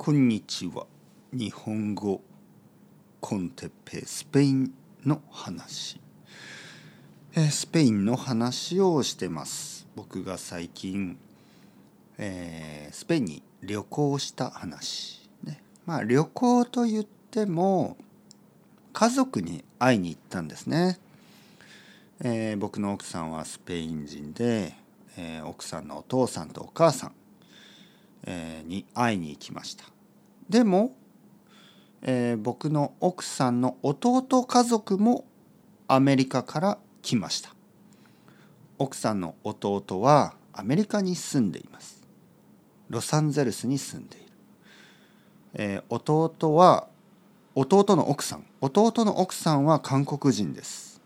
[0.00, 0.86] こんにちは。
[1.32, 2.22] 日本語
[3.20, 4.72] コンテッペスペイン
[5.04, 6.00] の話、
[7.34, 9.88] えスペインの話をしてます。
[9.96, 11.18] 僕が最近、
[12.16, 15.28] えースペインに旅行した話。
[15.42, 15.60] ね。
[15.84, 17.96] まあ旅行と言っても
[18.92, 21.00] 家族に会いに行ったんですね、
[22.20, 24.74] えー僕の奥さんはスペイン人で、
[25.16, 27.12] えー奥さんのお父さんとお母さん
[28.24, 29.84] えーに会いに行きました。
[30.48, 30.94] でも、
[32.02, 35.24] えー僕の奥さんの弟家族も
[35.86, 37.54] アメリカから来ました。
[38.78, 42.02] 奥さんの弟はアメリカに住んでいます。
[42.88, 44.26] ロサンゼルスに住んでいる、
[45.54, 46.88] えー弟は
[47.54, 48.44] 弟の奥さん。
[48.60, 51.00] 弟の奥さんは韓国人です。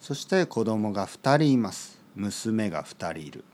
[0.00, 1.98] そして子供が2人います。
[2.16, 3.44] 娘が2人いる。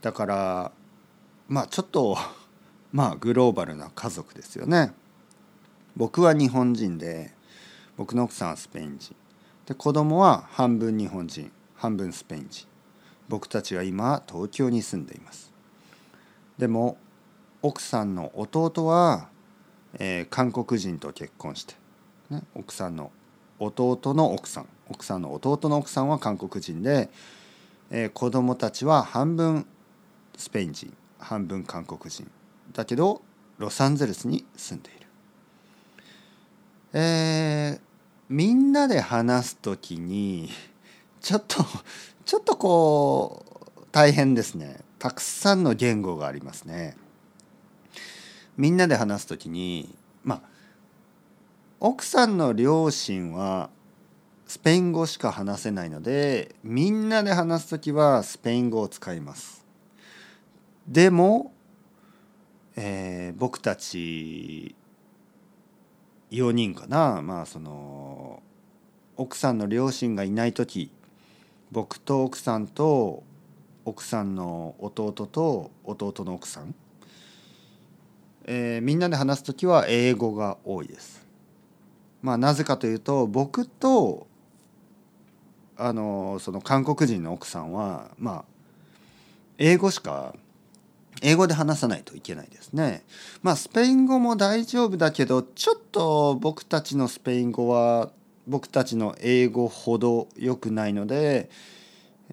[0.00, 0.72] だから
[1.52, 2.16] まあちょっと
[2.92, 4.94] まあグローバルな家族ですよね。
[5.94, 7.34] 僕は日本人で
[7.98, 9.14] 僕の奥さんはスペイン人。
[9.66, 12.66] で子供は半分日本人半分スペイン人。
[13.28, 15.52] 僕たちは今東京に住んでいます。
[16.56, 16.96] でも
[17.60, 19.28] 奥さんの弟は、
[19.98, 21.74] えー韓国人と結婚して、
[22.30, 23.10] ね、奥さんの
[23.58, 24.66] 弟の奥さん。
[24.88, 27.10] 奥さんの弟の奥さんは韓国人で、
[27.90, 29.66] えー子供たちは半分
[30.38, 30.96] スペイン人。
[31.22, 32.30] 半分韓国人
[32.72, 33.22] だけど
[33.58, 35.06] ロサンゼルスに住んでいる。
[36.94, 37.92] えー
[38.32, 40.48] みんなで話す時に
[41.20, 41.62] ちょっと
[42.24, 43.44] ちょっとこ
[43.76, 46.96] う大変ですねたくさんの言語がありますね。
[48.56, 50.42] みんなで話す時にまあ
[51.78, 53.68] 奥さんの両親は
[54.46, 59.61] スペイン語しか話せないのでみんなで話す時はスペイン語を使います。
[60.86, 61.52] でも、
[62.76, 64.74] えー僕たち
[66.30, 68.42] 4人かなまあその
[69.16, 70.90] 奥さんの両親がいない時
[71.70, 73.22] 僕と奥さんと
[73.84, 76.74] 奥さんの弟と弟の奥さん、
[78.44, 81.26] えーみんなで話す時は英語が多いです。
[82.22, 84.26] まあなぜかというと僕と
[85.76, 88.44] あのその韓国人の奥さんはまあ
[89.58, 90.34] 英語しか
[91.22, 93.04] 英語で話さないといけないですね。
[93.42, 98.10] まあスペイン語も大丈夫だけどちょっと僕たちのスペイン語は
[98.46, 101.48] 僕たちの英語ほど良くないので、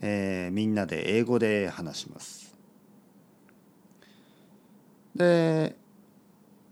[0.01, 2.55] えーみんなで英語で話します。
[5.15, 5.75] で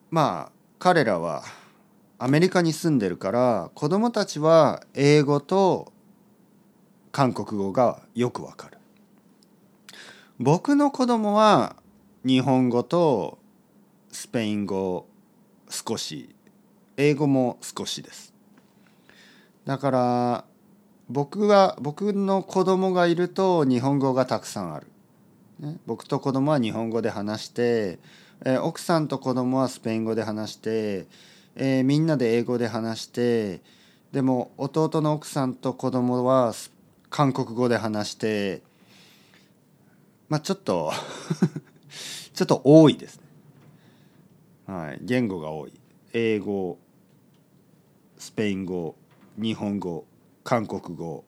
[0.09, 1.43] まあ彼らは
[2.17, 5.93] アメリカに住んでるから子供たちは英語と
[7.11, 8.77] 韓国語がよくわかる。
[10.39, 11.75] 僕の子供は
[12.27, 13.37] 日本語と
[14.11, 15.07] スペイン語
[15.69, 16.35] 少し
[16.97, 18.33] 英語も少しです。
[19.63, 20.45] だから
[21.07, 24.87] 僕は僕の子供がいると日本語がたくさんある、
[25.61, 27.99] ね、僕と子供は日本語で話して、
[28.43, 31.07] えー奥さんと子供はスペイン語で話して、
[31.55, 33.61] えーみんなで英語で話して
[34.11, 36.53] でも弟の奥さんと子供は
[37.09, 38.63] 韓国語で話して
[40.27, 40.91] まあちょっと
[42.37, 43.23] ちょっと多いですね。
[44.67, 45.73] はい、言語が多い。
[46.13, 46.77] 英語、
[48.19, 48.95] スペイン語、
[49.37, 50.05] 日本語、
[50.43, 51.23] 韓国語。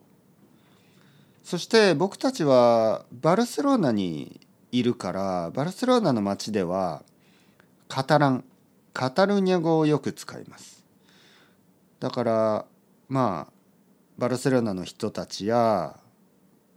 [1.44, 4.40] そして僕たちはバルセロナに
[4.72, 7.02] いるから、バルセロナの街では
[7.88, 8.44] カタラン、
[8.94, 10.86] カタルニャ語をよく使います。
[12.00, 12.66] だから
[13.08, 13.54] まあ
[14.20, 16.00] バルセロナの人たちや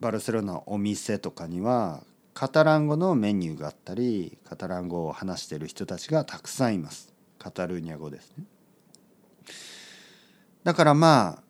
[0.00, 2.02] バルセロナのお店とかには
[2.34, 7.12] カタラン語のメニューがあったりカタラン語を話している人たちがたくさんいます。
[7.38, 8.44] カタルーニャ語ですね。
[10.64, 11.42] だからまあ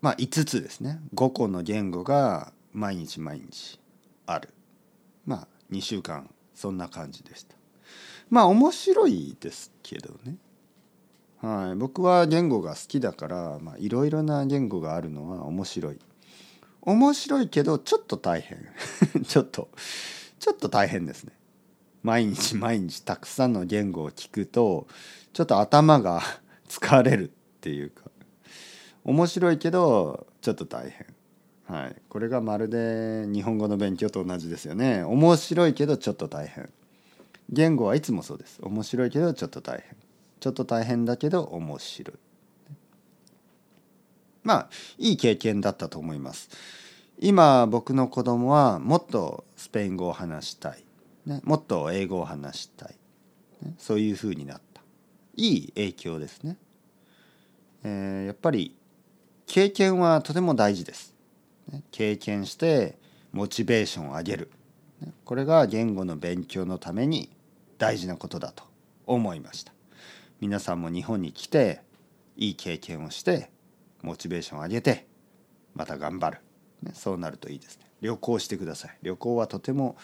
[0.00, 1.00] まあ5つですね。
[1.14, 3.78] 5個の言語が毎日毎日
[4.26, 4.50] ある。
[5.26, 7.54] まあ2週間そんな感じでした。
[8.30, 10.36] まあ面白いですけどね。
[11.40, 11.76] はい。
[11.76, 15.98] 僕は言語が好きだからまあいろいろな言語があるのは面白い。
[16.82, 18.58] 面白いけどちょっと大変。
[19.24, 19.68] ちょっと
[20.38, 21.32] ちょっと大変ですね。
[22.02, 24.86] 毎日毎日たくさんの言語を聞くと
[25.32, 26.22] ちょっと頭が
[26.68, 28.10] 疲れるっていうか。
[29.04, 31.06] 面白いけどちょっと大変。
[31.64, 31.96] はい。
[32.08, 35.02] これがまるで日本語の勉強と同じですよね。
[35.02, 36.70] 面白いけどちょっと大変。
[37.50, 38.58] 言語はいつもそうです。
[38.62, 39.96] 面白いけどちょっと大変。
[40.40, 42.16] ちょっと大変だけど面白い。
[44.48, 46.48] まあいい経験だったと思います。
[47.18, 50.82] 今僕の子供はもっとスペイン語を話したい、
[51.26, 52.94] ね、もっと英語を話したい。
[53.76, 54.80] そういうふうになった。
[55.36, 56.56] いい影響ですね、
[57.84, 58.74] えー、やっぱり
[59.46, 61.14] 経験はとても大事です。
[61.90, 62.96] 経験して
[63.32, 64.50] モチベーションを上げる。
[65.26, 67.28] これが言語の勉強のために
[67.76, 68.64] 大事なことだと
[69.04, 69.74] 思いました。
[70.40, 71.82] 皆さんも日本に来て
[72.38, 73.50] いい経験をして
[74.02, 75.06] モチベーションを上げて
[75.74, 76.38] また頑張る、
[76.82, 77.86] ね、そうなるといいですね。
[78.00, 78.98] 旅行してください。
[79.02, 79.96] 旅行はとても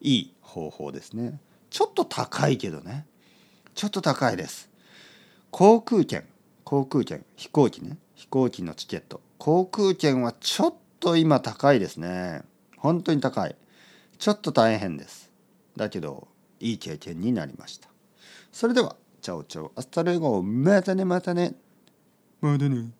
[0.00, 1.40] いい方法ですね。
[1.70, 3.06] ちょっと高いけどね。
[3.74, 4.70] ちょっと高いです。
[5.50, 6.26] 航空券。
[6.64, 7.24] 航空券。
[7.36, 7.98] 飛行機ね。
[8.14, 9.20] 飛行機のチケット。
[9.38, 12.42] 航空券はちょっと今高いですね。
[12.76, 13.56] 本当に高い。
[14.18, 15.32] ちょっと大変です。
[15.76, 16.28] だけど
[16.60, 17.88] いい経験になりました。
[18.52, 19.72] それではチャオチャオ。
[19.76, 21.54] アスタルエゴまたねまたね。
[22.40, 22.97] またね。